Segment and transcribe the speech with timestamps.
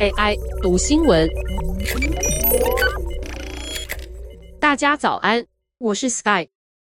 [0.00, 1.28] AI 读新闻，
[4.58, 5.46] 大家早安，
[5.78, 6.48] 我是 Sky。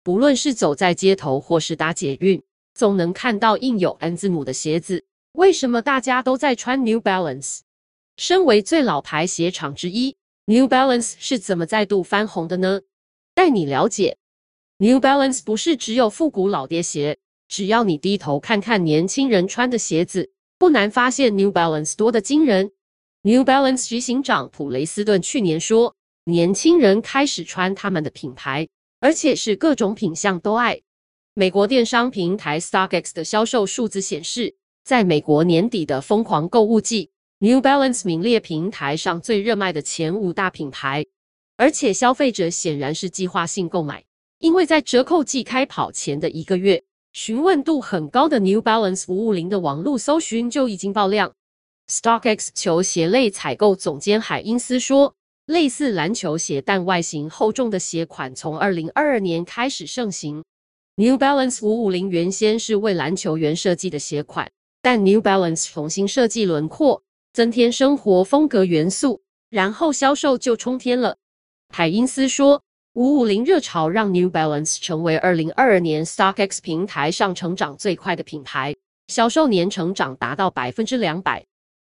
[0.03, 2.41] 不论是走在街头或是搭捷运，
[2.73, 5.05] 总能看到印有 N 字母的鞋子。
[5.33, 7.59] 为什么大家都在穿 New Balance？
[8.17, 10.15] 身为最老牌鞋厂之一
[10.45, 12.81] ，New Balance 是怎么再度翻红的呢？
[13.35, 14.17] 带你了解
[14.77, 20.31] ，New Balance 不是只有复古老爹鞋，只要你低头看看年轻人穿的鞋子，
[20.61, 22.71] 不难发现 New Balance 多得惊人。
[23.23, 25.95] New Balance 执行长普雷斯顿去年说，
[26.25, 28.67] 年轻人开始穿他们的品牌，
[28.99, 30.79] 而且是各种品相都爱。
[31.33, 41.07] 美国电商平台 StockX 的销售数字显示，在美国年底的疯狂购物季，New Balance 名列平台上最热卖的前五大品牌。
[41.57, 44.03] 而且消费者显然是计划性购买，
[44.37, 51.33] 因为在折扣季开跑前的一个月，询问度很高的 New Balance 五五零的网络搜寻就已经爆量。
[51.89, 55.13] StockX 球鞋类采购总监海因斯说
[55.45, 60.41] ：“类似篮球鞋但外形厚重的鞋款从二零二二年开始盛行。
[60.95, 64.49] New Balance 五五零原先是为篮球员设计的鞋款，
[64.81, 67.03] 但 New Balance 重新设计轮廓，
[67.33, 71.17] 增添生活风格元素，然后销售就冲天了。”
[71.67, 78.75] 海因斯说：“五五零热潮让 New Balance 成为二零二二年 StockX 平台上成长最快的品牌，
[79.07, 81.45] 销售年成长达到百分之两百。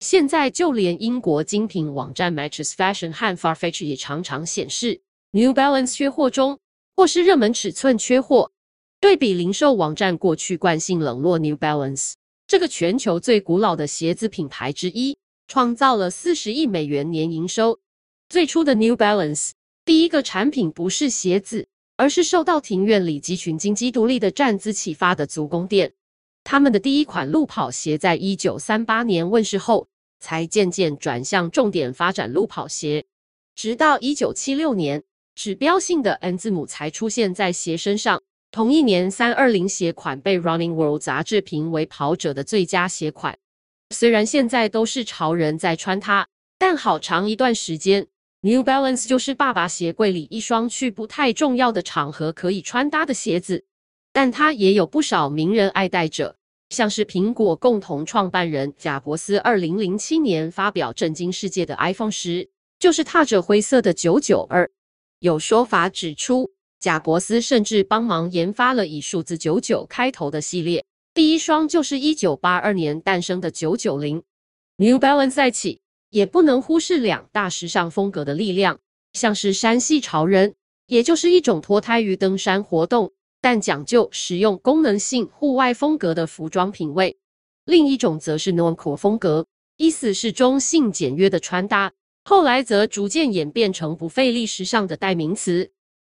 [0.02, 6.60] 现在就连英国精品网站 Matches Fashion 和 Farfetch 也常常显示 New Balance 缺货中，
[6.96, 8.52] 或是热门尺寸缺货。
[9.00, 12.14] 对比零售网站过去惯性冷落 New Balance，
[12.46, 17.80] 这个全球最古老的鞋子品牌之一，创造了四十亿美元年营收。
[18.30, 19.54] 最初的 New Balance。”
[19.86, 21.68] 第一个产品不是鞋子，
[21.98, 25.92] 而是受到庭院里集群金鸡独立的站姿启发的足弓垫。
[26.46, 29.90] 他们的第一款路跑鞋在一九三八年问世后，
[30.22, 33.04] 才渐渐转向重点发展路跑鞋。
[33.56, 35.04] 直到一九七六年，
[35.36, 38.24] 指标性的 N 字母才出现在鞋身上。
[38.52, 43.38] 同一年，三二零鞋款被 Running World 杂志评为跑者的最佳鞋款。
[43.90, 48.08] 虽然现在都是潮人在穿它，但好长一段时间。
[48.46, 53.64] New Balance 就是爸爸鞋柜里一双去不太重要的场合可以穿搭的鞋子，
[54.12, 56.36] 但它也有不少名人爱戴者，
[56.68, 64.70] 像是苹果共同创办人贾伯斯，二零零七年发表震惊世界的 iPhone 时，就是踏着灰色的九九二。
[65.20, 66.52] 有说法指出，
[66.82, 70.84] 贾伯斯甚至帮忙研发了以数字九九开头的系列，
[71.14, 74.22] 第一双就是一九八二年诞生的九九零。
[74.76, 75.80] New Balance 再起。
[76.14, 78.80] 也不能忽视两大时尚风格的力量，
[79.14, 80.54] 像是山系潮人，
[80.86, 87.16] 也就是一种脱胎于登山活动，但讲究实用功能性户外风格的服装品味；
[87.66, 89.48] 另一种则是 Normcore 风格，
[89.78, 91.92] 意思是中性简约的穿搭，
[92.24, 95.72] 后来则逐渐演变成不费力时尚的代名词。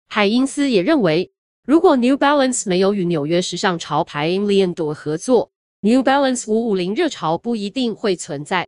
[0.09, 1.31] 海因斯也认为，
[1.65, 8.67] 如果 New Balance 没有与纽约时尚潮牌 Aimé Leon 合作，New Balance 五五零热潮不一定会存在。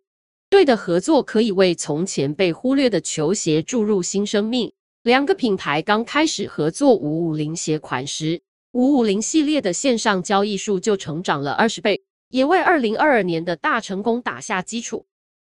[0.50, 4.72] 对的合作可以为从前被忽略的球鞋注入新生命。
[5.04, 8.42] 两个品牌刚开始合作五五零鞋款时，
[8.72, 15.06] 五五零系列的线上交易数就成长了二十倍，也为二零二二年的大成功打下基础。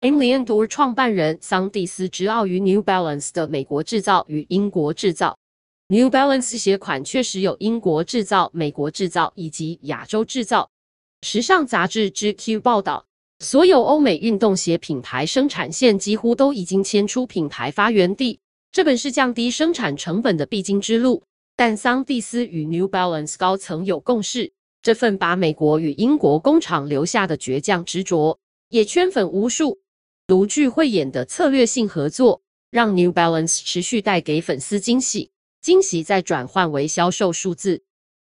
[0.01, 5.37] Aimé Leon 创办人桑蒂斯执拗于 New Balance 的美国制造与英国制造。
[5.87, 10.69] New Balance 鞋款确实有英国制造、美国制造以及亚洲制造。
[11.21, 13.05] 时尚杂志 GQ 报道。
[13.43, 18.39] 所有欧美运动鞋品牌生产线几乎都已经迁出品牌发源地，
[18.71, 21.23] 这本是降低生产成本的必经之路。
[21.55, 24.53] 但桑蒂斯与 New Balance 高层有共识，
[24.83, 28.37] 这份把美国与英国工厂留下的倔强执着，
[28.69, 29.79] 也圈粉无数。
[30.27, 37.81] 独具慧眼的策略性合作，让 New Balance 持续带给粉丝惊喜，惊喜再转换为销售数字。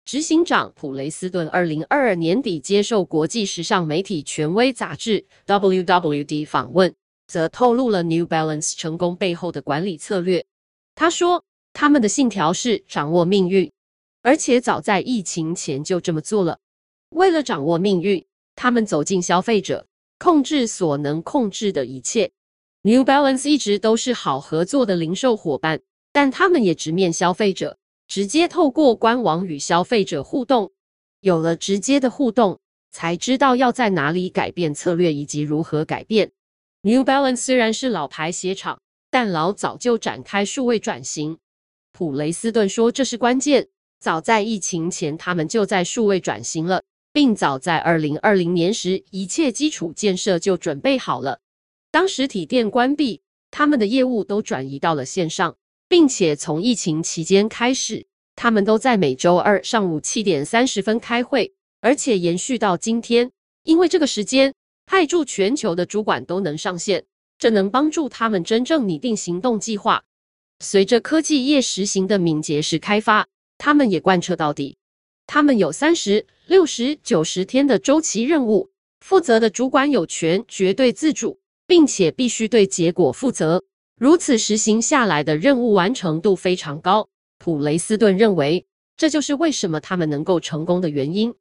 [0.04, 6.94] 执行长普雷斯顿二零二二年底接受国际时尚媒体权威杂志 WWD 访问，
[7.26, 10.44] 则透露了 New Balance 成功背后的管理策略。
[10.94, 11.42] 他说，
[11.72, 13.72] 他们的信条是掌握命运，
[14.22, 16.58] 而且早在疫情前就这么做了。
[17.08, 19.86] 为了掌握命运，他们走进消费者，
[20.18, 22.30] 控制所能控制的一切。
[22.82, 25.80] New Balance 一直都是好合作的零售伙伴，
[26.12, 27.78] 但他们也直面消费者。
[28.14, 30.70] 直接透过官网与消费者互动，
[31.18, 32.60] 有了直接的互动，
[32.92, 36.30] 才知道要在哪里改变策略以及如何改变。
[36.82, 38.80] New Balance 虽然是老牌鞋厂，
[39.10, 41.38] 但老早就展开数位转型。
[41.92, 43.66] 普雷斯顿说这是关键，
[43.98, 46.84] 早在疫情前他们就在数位转型了。
[47.12, 51.40] 并早在二零二零年时，一切基础建设就准备好了。
[51.90, 55.56] 当实体店关闭，他们的业务都转移到了线上，
[55.94, 58.04] 并且从疫情期间开始，
[58.34, 63.30] 他们都在每周二上午七点三十分开会，而且延续到今天。
[63.62, 64.52] 因为这个时间，
[64.86, 67.04] 派驻全球的主管都能上线，
[67.38, 70.02] 这能帮助他们真正拟定行动计划。
[70.58, 74.76] 随着科技业实行的敏捷式开发，他们也贯彻到底。
[75.28, 78.68] 他们有三十、六十、九十天的周期任务，
[78.98, 81.38] 负责的主管有权绝对自主，
[81.68, 83.62] 并且必须对结果负责。
[83.96, 87.08] 如此实行下来的任务完成度非常高。
[87.38, 91.32] 普雷斯顿认为，这就是为什么他们能够成功的原因。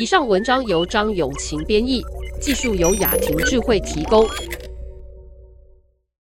[0.00, 2.02] 以上文章由张永晴编译，
[2.42, 4.28] 技术由雅婷智慧提供。